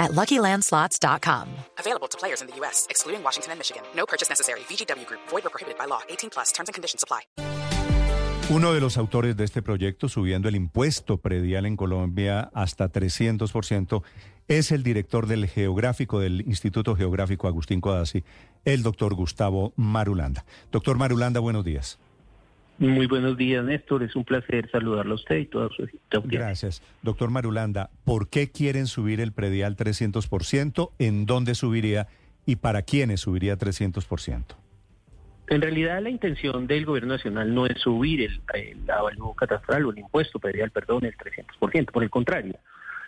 [0.00, 1.46] at LuckyLandSlots.com.
[1.78, 3.82] Available to players in the U.S., excluding Washington and Michigan.
[3.94, 4.60] No purchase necessary.
[4.68, 5.20] VGW Group.
[5.28, 6.00] Void or prohibited by law.
[6.08, 6.50] 18 plus.
[6.52, 7.20] Terms and conditions apply.
[8.50, 14.02] Uno de los autores de este proyecto, subiendo el impuesto predial en Colombia hasta 300%,
[14.48, 18.24] es el director del Geográfico del Instituto Geográfico Agustín Codazzi,
[18.64, 20.44] el doctor Gustavo Marulanda.
[20.72, 22.00] Doctor Marulanda, buenos días.
[22.80, 24.02] Muy buenos días, Néstor.
[24.02, 26.20] Es un placer saludarlo a usted y toda su audiencia.
[26.24, 26.82] Gracias.
[27.02, 30.92] Doctor Marulanda, ¿por qué quieren subir el predial 300%?
[30.98, 32.08] ¿En dónde subiría?
[32.46, 34.44] ¿Y para quiénes subiría 300%?
[35.48, 39.90] En realidad la intención del gobierno nacional no es subir el, el avalúo catastral o
[39.90, 41.92] el impuesto predial, perdón, el 300%.
[41.92, 42.54] Por el contrario,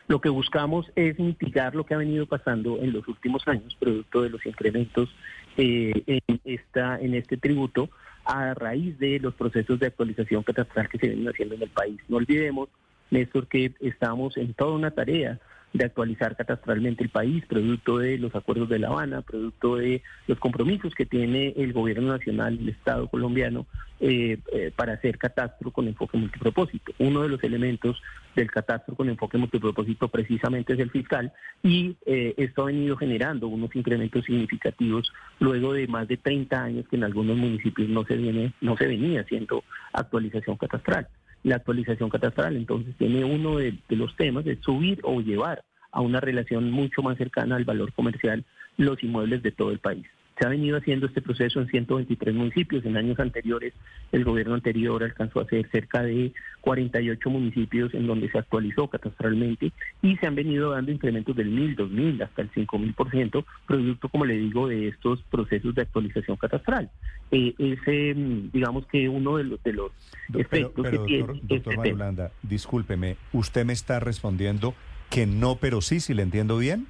[0.06, 4.20] lo que buscamos es mitigar lo que ha venido pasando en los últimos años, producto
[4.20, 5.08] de los incrementos
[5.56, 7.88] eh, en, esta, en este tributo
[8.24, 12.00] a raíz de los procesos de actualización catastral que se vienen haciendo en el país.
[12.08, 12.68] No olvidemos,
[13.12, 15.38] Néstor, que estamos en toda una tarea
[15.72, 20.38] de actualizar catastralmente el país, producto de los acuerdos de La Habana, producto de los
[20.38, 23.66] compromisos que tiene el gobierno nacional, el Estado colombiano,
[24.00, 26.92] eh, eh, para hacer catastro con enfoque multipropósito.
[26.98, 28.02] Uno de los elementos
[28.34, 33.46] del catastro con enfoque multipropósito precisamente es el fiscal y eh, esto ha venido generando
[33.46, 38.16] unos incrementos significativos luego de más de 30 años que en algunos municipios no se,
[38.16, 41.06] viene, no se venía haciendo actualización catastral
[41.42, 42.56] la actualización catastral.
[42.56, 47.18] Entonces tiene uno de, los temas de subir o llevar a una relación mucho más
[47.18, 48.44] cercana al valor comercial
[48.76, 50.06] los inmuebles de todo el país.
[50.42, 52.84] Se ha venido haciendo este proceso en 123 municipios.
[52.84, 53.74] En años anteriores,
[54.10, 59.70] el gobierno anterior alcanzó a hacer cerca de 48 municipios en donde se actualizó catastralmente
[60.02, 64.36] y se han venido dando incrementos del 1.000, 2.000 hasta el 5.000%, producto, como le
[64.36, 66.90] digo, de estos procesos de actualización catastral.
[67.30, 68.12] Eh, ese,
[68.52, 69.92] digamos que uno de los, de los
[70.34, 71.40] efectos que tiene...
[71.42, 74.74] Doctor este Marulanda, discúlpeme, usted me está respondiendo
[75.08, 76.88] que no, pero sí, si le entiendo bien.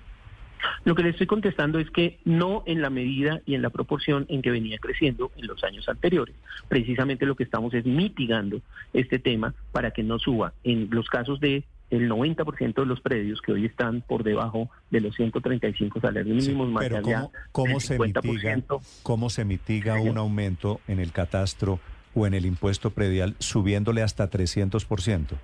[0.84, 4.26] Lo que le estoy contestando es que no en la medida y en la proporción
[4.28, 6.34] en que venía creciendo en los años anteriores.
[6.68, 8.60] Precisamente lo que estamos es mitigando
[8.92, 10.52] este tema para que no suba.
[10.64, 15.02] En los casos de el 90% de los predios que hoy están por debajo de
[15.02, 18.62] los 135 salarios mínimos más pero allá ¿cómo, se mitiga,
[19.02, 21.80] ¿Cómo se mitiga un aumento en el catastro
[22.14, 25.36] o en el impuesto predial subiéndole hasta 300%?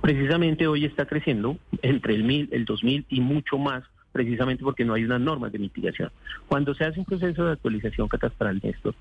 [0.00, 4.94] Precisamente hoy está creciendo entre el 1000, el 2000 y mucho más precisamente porque no
[4.94, 6.10] hay unas normas de mitigación.
[6.46, 8.94] Cuando se hace un proceso de actualización catastral esto,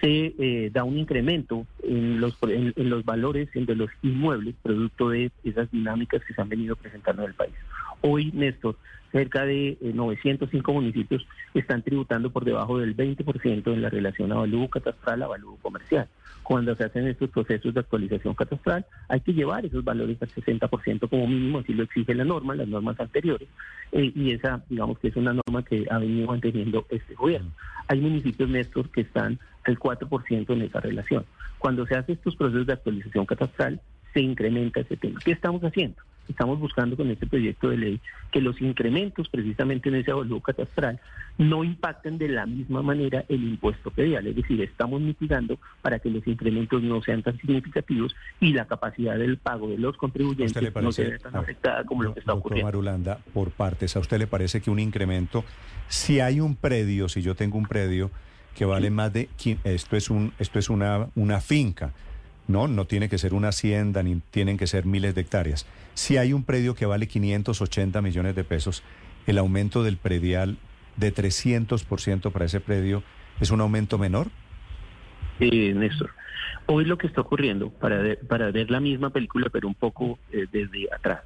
[0.00, 5.30] se eh, da un incremento en los, en, los valores de los inmuebles, producto de
[5.44, 7.54] esas dinámicas que se han venido presentando en el país.
[8.00, 8.76] Hoy, Néstor,
[9.12, 14.68] cerca de 905 eh, municipios están tributando por debajo del 20% en la relación avalúo
[14.68, 16.08] catastral avalúo comercial.
[16.42, 21.08] Cuando se hacen estos procesos de actualización catastral, hay que llevar esos valores al 60%
[21.08, 23.48] como mínimo, así lo exige la norma, las normas anteriores,
[23.92, 27.50] eh, y esa, digamos que es una norma que ha venido manteniendo este gobierno.
[27.88, 31.24] Hay municipios, Néstor, que están al 4% en esa relación.
[31.58, 33.80] Cuando se hacen estos procesos de actualización catastral,
[34.12, 35.20] se incrementa ese tema.
[35.24, 36.02] ¿Qué estamos haciendo?
[36.28, 41.00] Estamos buscando con este proyecto de ley que los incrementos precisamente en ese avalúo catastral
[41.38, 46.10] no impacten de la misma manera el impuesto predial, es decir, estamos mitigando para que
[46.10, 50.92] los incrementos no sean tan significativos y la capacidad del pago de los contribuyentes no
[50.92, 52.66] sea tan afectada como lo que está ocurriendo.
[52.66, 55.44] Marulanda, por partes, ¿a usted le parece que un incremento,
[55.88, 58.10] si hay un predio, si yo tengo un predio
[58.54, 59.28] que vale más de,
[59.62, 61.92] esto es, un, esto es una, una finca,
[62.48, 65.66] no, no tiene que ser una hacienda ni tienen que ser miles de hectáreas.
[65.94, 68.82] Si hay un predio que vale 580 millones de pesos,
[69.26, 70.56] el aumento del predial
[70.96, 73.02] de 300% para ese predio
[73.40, 74.28] es un aumento menor?
[75.40, 76.10] Eh, Néstor,
[76.66, 80.18] hoy lo que está ocurriendo, para ver, para ver la misma película, pero un poco
[80.32, 81.22] eh, desde atrás,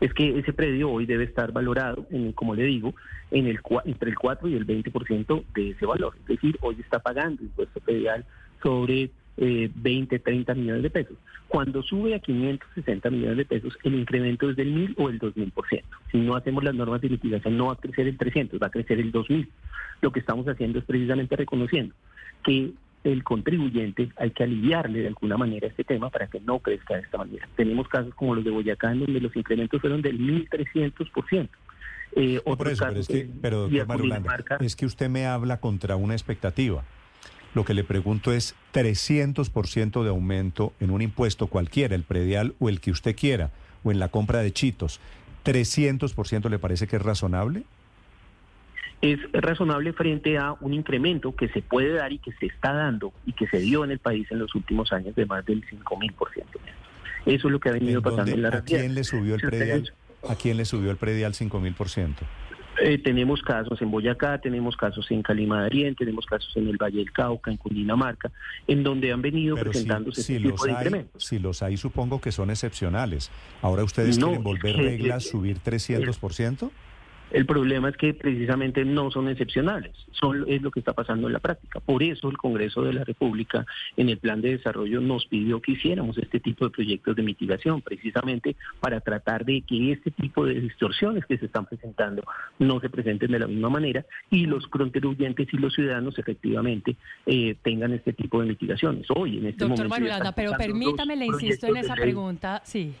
[0.00, 2.94] es que ese predio hoy debe estar valorado, en, como le digo,
[3.30, 6.16] en el entre el 4 y el 20% de ese valor.
[6.20, 8.24] Es decir, hoy está pagando impuesto predial
[8.62, 11.16] sobre eh, 20, 30 millones de pesos.
[11.48, 15.82] Cuando sube a 560 millones de pesos, el incremento es del 1000 o el 2000%.
[16.10, 18.70] Si no hacemos las normas de mitigación, no va a crecer el 300, va a
[18.70, 19.48] crecer el 2000.
[20.00, 21.94] Lo que estamos haciendo es precisamente reconociendo
[22.42, 22.72] que
[23.04, 27.00] el contribuyente hay que aliviarle de alguna manera este tema para que no crezca de
[27.00, 27.48] esta manera.
[27.56, 31.48] Tenemos casos como los de Boyacá, en donde los incrementos fueron del 1.300%.
[32.14, 35.96] Eh, por eso, pero, es que, pero, doctor Marulanda, es que usted me habla contra
[35.96, 36.84] una expectativa.
[37.54, 42.68] Lo que le pregunto es 300% de aumento en un impuesto cualquiera, el predial o
[42.68, 43.50] el que usted quiera,
[43.84, 45.00] o en la compra de chitos.
[45.44, 47.64] ¿300% le parece que es razonable?
[49.02, 53.12] es razonable frente a un incremento que se puede dar y que se está dando
[53.26, 56.14] y que se dio en el país en los últimos años de más del 5.000%.
[57.26, 59.92] Eso es lo que ha venido pasando en la ¿A quién le subió el predial?
[60.28, 62.14] ¿A quién le subió el predial 5.000%?
[62.78, 67.12] Eh, tenemos casos en Boyacá, tenemos casos en Calimadarién, tenemos casos en el Valle del
[67.12, 68.30] Cauca, en Cundinamarca,
[68.66, 71.24] en donde han venido presentándose si, este tipo de incrementos.
[71.24, 73.30] Si los hay, supongo que son excepcionales.
[73.60, 76.70] ¿Ahora ustedes quieren volver reglas, subir 300%?
[77.32, 81.32] El problema es que precisamente no son excepcionales, son, es lo que está pasando en
[81.32, 81.80] la práctica.
[81.80, 83.64] Por eso el Congreso de la República
[83.96, 87.80] en el plan de desarrollo nos pidió que hiciéramos este tipo de proyectos de mitigación,
[87.80, 92.22] precisamente para tratar de que este tipo de distorsiones que se están presentando
[92.58, 97.56] no se presenten de la misma manera y los contribuyentes y los ciudadanos efectivamente eh,
[97.62, 99.06] tengan este tipo de mitigaciones.
[99.14, 102.92] Hoy, en este Doctor Marulanda, pero permítame, le insisto en esa pregunta, sí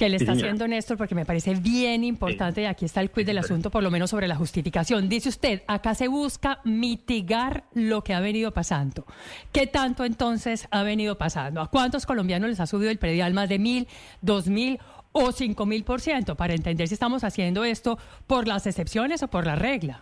[0.00, 3.26] que le está haciendo Néstor, porque me parece bien importante, y aquí está el quiz
[3.26, 5.10] del asunto, por lo menos sobre la justificación.
[5.10, 9.04] Dice usted, acá se busca mitigar lo que ha venido pasando.
[9.52, 11.60] ¿Qué tanto entonces ha venido pasando?
[11.60, 13.88] ¿A cuántos colombianos les ha subido el predial más de mil,
[14.22, 14.78] dos mil
[15.12, 16.34] o cinco mil por ciento?
[16.34, 20.00] Para entender si estamos haciendo esto por las excepciones o por la regla.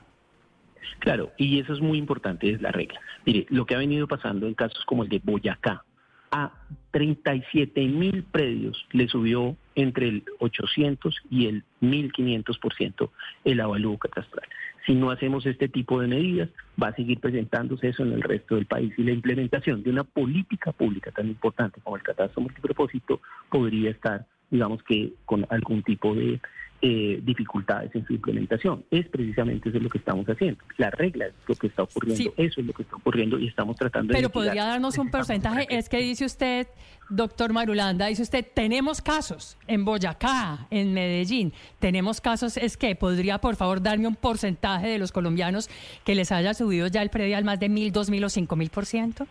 [1.01, 3.01] Claro, y eso es muy importante, es la regla.
[3.27, 5.83] Mire, lo que ha venido pasando en casos como el de Boyacá,
[6.31, 6.53] a
[6.93, 13.11] 37 mil predios le subió entre el 800 y el 1500%
[13.45, 14.49] el avalúo catastral.
[14.85, 16.49] Si no hacemos este tipo de medidas,
[16.83, 20.03] va a seguir presentándose eso en el resto del país y la implementación de una
[20.03, 23.21] política pública tan importante como el catastro multipropósito
[23.51, 26.41] podría estar, digamos que, con algún tipo de
[26.81, 28.85] eh, dificultades en su implementación.
[28.91, 30.63] Es precisamente eso lo que estamos haciendo.
[30.77, 33.77] La regla es lo que está ocurriendo, eso es lo que está ocurriendo y estamos
[33.77, 34.19] tratando de...
[34.19, 36.69] Pero podría darnos un porcentaje, es que dice usted,
[37.11, 43.39] doctor Marulanda, dice usted, tenemos casos en Boyacá, en Medellín, tenemos casos, es que podría
[43.39, 45.69] por favor darme un porcentaje de los colombianos
[46.05, 48.71] que les haya subido ya el predial más de mil, dos mil o cinco mil
[48.71, 49.27] por ciento.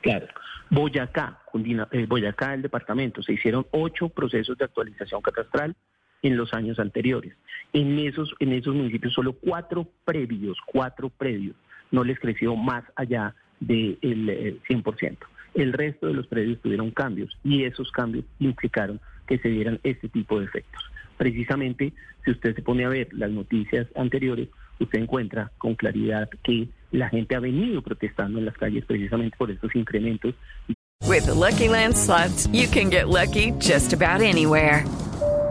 [0.00, 0.26] Claro.
[0.70, 1.40] Boyacá,
[1.92, 5.74] eh, Boyacá, el departamento, se hicieron ocho procesos de actualización catastral,
[6.22, 7.34] en los años anteriores.
[7.72, 11.56] En esos, en esos municipios solo cuatro previos, cuatro previos,
[11.90, 15.12] no les creció más allá del 100%.
[15.12, 15.16] Eh,
[15.54, 20.08] El resto de los predios tuvieron cambios y esos cambios implicaron que se dieran este
[20.08, 20.82] tipo de efectos.
[21.16, 21.92] Precisamente,
[22.24, 24.48] si usted se pone a ver las noticias anteriores,
[24.78, 29.50] usted encuentra con claridad que la gente ha venido protestando en las calles precisamente por
[29.50, 30.34] estos incrementos.
[31.06, 31.94] With Lucky Land
[32.52, 34.84] you can get lucky just about anywhere.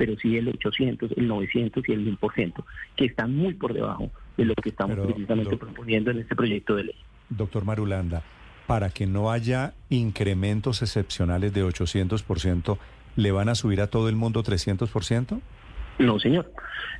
[0.00, 2.64] Pero sí el 800, el 900 y el 1000%,
[2.96, 6.84] que están muy por debajo de lo que estamos precisamente proponiendo en este proyecto de
[6.84, 6.94] ley.
[7.28, 8.22] Doctor Marulanda,
[8.66, 12.78] para que no haya incrementos excepcionales de 800%,
[13.16, 15.38] ¿le van a subir a todo el mundo 300%?
[15.98, 16.50] No, señor.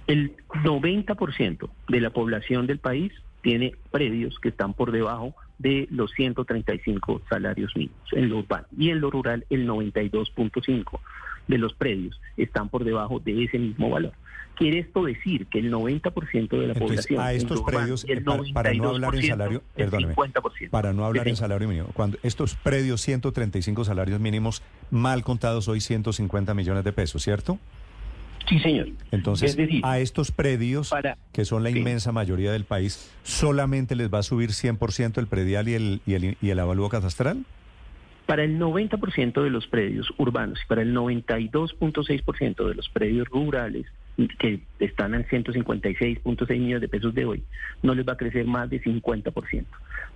[0.06, 6.10] El 90% de la población del país tiene predios que están por debajo de los
[6.10, 11.00] 135 salarios mínimos en lo urbano y en lo rural el 92.5
[11.48, 14.12] de los predios están por debajo de ese mismo valor.
[14.56, 18.04] Quiere esto decir que el 90% de la población a estos predios
[18.52, 20.14] para, no hablar en salario, perdóneme,
[20.70, 25.80] para no hablar en salario mínimo, cuando estos predios 135 salarios mínimos mal contados hoy
[25.80, 27.58] 150 millones de pesos, ¿cierto?
[28.48, 28.88] Sí, señor.
[29.12, 30.92] Entonces, a estos predios,
[31.32, 35.68] que son la inmensa mayoría del país, ¿solamente les va a subir 100% el predial
[35.68, 37.44] y el, y el, y el avalúo catastral?
[38.30, 43.86] Para el 90% de los predios urbanos y para el 92.6% de los predios rurales
[44.38, 47.42] que están en 156.6 millones de pesos de hoy,
[47.82, 49.64] no les va a crecer más de 50%.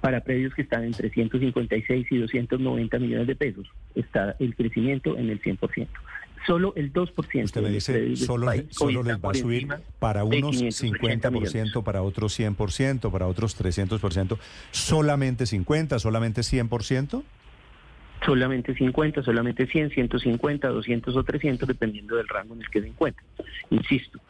[0.00, 3.66] Para predios que están entre 156 y 290 millones de pesos,
[3.96, 5.88] está el crecimiento en el 100%.
[6.46, 7.44] Solo el 2%.
[7.44, 9.66] Usted me dice, solo, solo les va a subir
[9.98, 14.38] para unos 50%, para otros 100%, para otros 300%,
[14.70, 17.24] solamente 50, solamente 100%
[18.24, 22.88] solamente 50, solamente 100, 150, 200 o 300, dependiendo del rango en el que se
[22.88, 23.24] encuentre.
[23.70, 24.20] Insisto,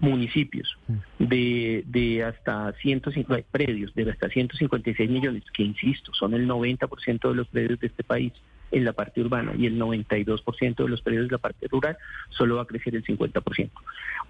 [0.00, 0.76] municipios
[1.18, 7.34] de, de hasta 150 predios, de hasta 156 millones, que insisto, son el 90% de
[7.34, 8.32] los predios de este país
[8.70, 11.96] en la parte urbana y el 92% de los predios de la parte rural,
[12.30, 13.70] solo va a crecer el 50%.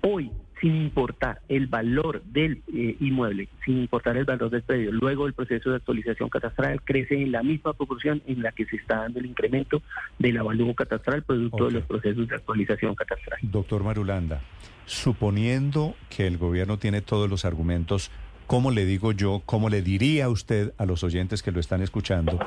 [0.02, 0.30] Hoy,
[0.61, 5.35] sin importar el valor del eh, inmueble, sin importar el valor del predio, luego el
[5.35, 9.20] proceso de actualización catastral crece en la misma proporción en la que se está dando
[9.20, 9.82] el incremento
[10.18, 13.38] del avalúo catastral producto de los procesos de actualización catastral.
[13.42, 14.40] Doctor Marulanda,
[14.87, 18.11] suponiendo que el gobierno tiene todos los argumentos,
[18.47, 22.38] ¿cómo le digo yo, cómo le diría usted a los oyentes que lo están escuchando?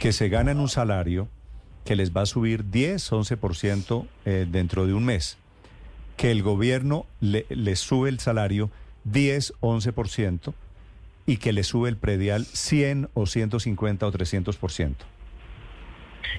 [0.00, 1.28] Que se ganan un salario
[1.84, 5.38] que les va a subir 10, 11% eh, dentro de un mes,
[6.16, 8.70] que el gobierno le, les sube el salario
[9.04, 10.52] 10, 11%
[11.26, 14.94] y que le sube el predial 100 o 150 o 300%.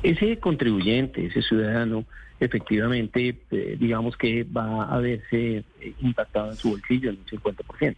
[0.03, 2.05] Ese contribuyente, ese ciudadano,
[2.39, 7.95] efectivamente, eh, digamos que va a verse eh, impactado en su bolsillo en un 50%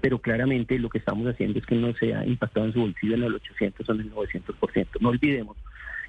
[0.00, 3.24] pero claramente lo que estamos haciendo es que no sea impactado en su bolsillo en
[3.24, 4.86] el 800 o en el 900%.
[5.00, 5.56] No olvidemos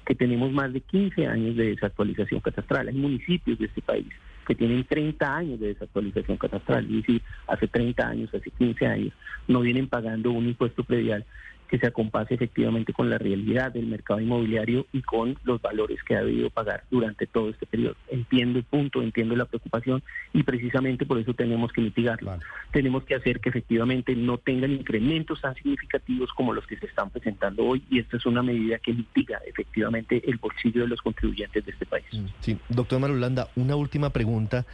[0.04, 2.88] que tenemos más de 15 años de desactualización catastral.
[2.88, 4.06] Hay municipios de este país
[4.46, 9.12] que tienen 30 años de desactualización catastral, es decir, hace 30 años, hace 15 años,
[9.46, 11.26] no vienen pagando un impuesto predial
[11.68, 16.16] que se acompase efectivamente con la realidad del mercado inmobiliario y con los valores que
[16.16, 17.96] ha debido pagar durante todo este periodo.
[18.08, 22.38] Entiendo el punto, entiendo la preocupación y precisamente por eso tenemos que mitigarlo.
[22.72, 27.10] Tenemos que hacer que efectivamente no tengan incrementos tan significativos como los que se están
[27.10, 31.64] presentando hoy y esta es una medida que mitiga efectivamente el bolsillo de los contribuyentes
[31.64, 32.06] de este país.
[32.12, 34.66] Mm, sí, doctor Marulanda, una última pregunta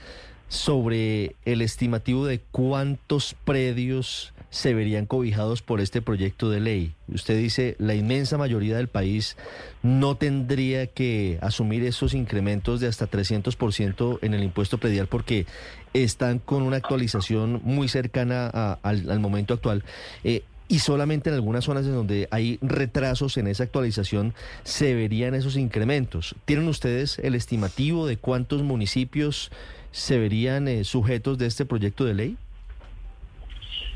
[0.48, 6.92] sobre el estimativo de cuántos predios se verían cobijados por este proyecto de ley.
[7.08, 9.36] Usted dice, la inmensa mayoría del país
[9.82, 15.46] no tendría que asumir esos incrementos de hasta 300% en el impuesto predial porque
[15.92, 19.82] están con una actualización muy cercana al, momento actual.
[20.22, 25.34] Eh, y solamente en algunas zonas en donde hay retrasos en esa actualización se verían
[25.34, 26.36] esos incrementos.
[26.44, 29.50] ¿Tienen ustedes el estimativo de cuántos municipios
[29.90, 32.36] se verían eh, sujetos de este proyecto de ley?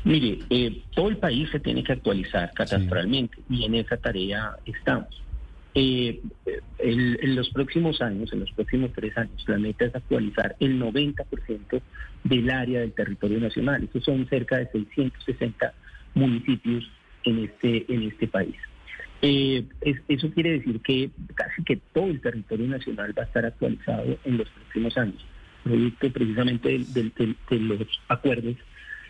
[0.03, 5.21] Mire, eh, todo el país se tiene que actualizar catastralmente y en esa tarea estamos.
[5.75, 6.19] Eh,
[6.79, 11.81] en los próximos años, en los próximos tres años, la meta es actualizar el 90%
[12.23, 13.83] del área del territorio nacional.
[13.83, 15.73] Estos son cerca de 660
[16.15, 16.89] municipios
[17.23, 18.55] en este, en este país.
[19.21, 19.65] Eh,
[20.07, 24.37] eso quiere decir que casi que todo el territorio nacional va a estar actualizado en
[24.37, 25.25] los próximos años,
[25.63, 28.55] producto precisamente de los acuerdos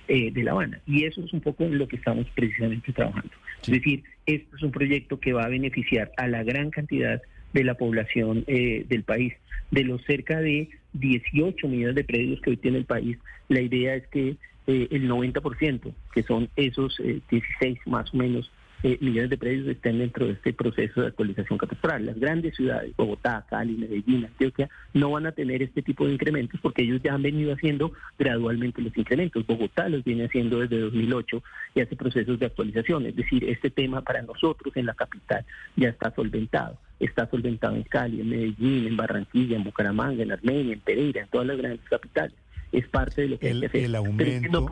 [0.10, 0.82] eh, de La Habana.
[0.88, 3.32] Y eso es un poco en lo que estamos precisamente trabajando.
[3.62, 7.22] Es decir, esto es un proyecto que va a beneficiar a la gran cantidad
[7.54, 9.34] de la población eh, del país.
[9.70, 13.96] De los cerca de 18 millones de predios que hoy tiene el país, la idea
[13.96, 14.36] es que
[14.66, 16.98] eh, el 90%, que son esos
[17.30, 21.57] 16 más o menos eh, millones de predios estén dentro de este proceso de actualización
[21.57, 22.05] catastral.
[22.05, 26.59] Las grandes ciudades, Bogotá, Cali, Medellín, Antioquia, no van a tener este tipo de incrementos
[26.62, 29.45] porque ellos ya han venido haciendo gradualmente los incrementos.
[29.45, 31.43] Bogotá los viene haciendo desde 2008
[31.75, 33.05] y hace procesos de actualización.
[33.05, 35.45] Es decir, este tema para nosotros en la capital
[35.75, 36.77] ya está solventado.
[37.00, 41.27] Está solventado en Cali, en Medellín, en Barranquilla, en Bucaramanga, en Armenia, en Pereira, en
[41.27, 42.33] todas las grandes capitales
[42.72, 43.84] es parte de lo que el, hay que hacer.
[43.84, 44.70] El aumento,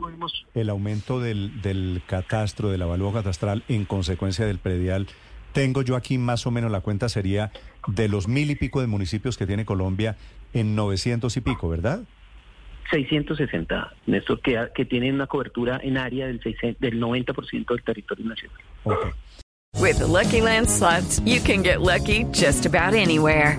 [0.54, 5.06] el aumento del, del catastro, del avalúo catastral en consecuencia del predial,
[5.52, 7.50] tengo yo aquí más o menos la cuenta sería
[7.86, 10.16] de los mil y pico de municipios que tiene Colombia
[10.52, 12.02] en 900 y pico, ¿verdad?
[12.90, 18.58] 660, Néstor, que, que tienen una cobertura en área del, del 90% del territorio nacional.
[18.84, 19.10] Okay.
[19.76, 23.58] With Lucky Land slots, you can get lucky just about anywhere.